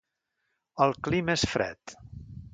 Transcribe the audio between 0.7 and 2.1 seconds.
El clima és fred.